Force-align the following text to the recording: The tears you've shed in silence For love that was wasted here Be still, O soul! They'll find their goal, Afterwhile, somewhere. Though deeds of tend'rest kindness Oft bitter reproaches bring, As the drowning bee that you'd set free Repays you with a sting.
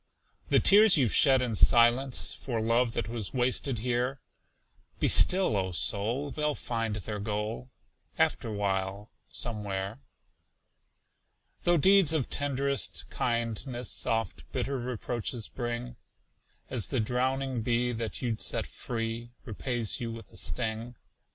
The 0.49 0.59
tears 0.59 0.97
you've 0.97 1.13
shed 1.13 1.43
in 1.43 1.53
silence 1.53 2.33
For 2.33 2.59
love 2.59 2.93
that 2.93 3.07
was 3.07 3.35
wasted 3.35 3.77
here 3.77 4.19
Be 4.99 5.07
still, 5.07 5.55
O 5.55 5.71
soul! 5.73 6.31
They'll 6.31 6.55
find 6.55 6.95
their 6.95 7.19
goal, 7.19 7.69
Afterwhile, 8.17 9.11
somewhere. 9.29 9.99
Though 11.65 11.77
deeds 11.77 12.13
of 12.13 12.31
tend'rest 12.31 13.11
kindness 13.11 14.07
Oft 14.07 14.51
bitter 14.51 14.79
reproaches 14.79 15.47
bring, 15.47 15.97
As 16.67 16.87
the 16.87 16.99
drowning 16.99 17.61
bee 17.61 17.91
that 17.91 18.23
you'd 18.23 18.41
set 18.41 18.65
free 18.65 19.29
Repays 19.45 19.99
you 20.01 20.11
with 20.11 20.31
a 20.31 20.35
sting. 20.37 20.95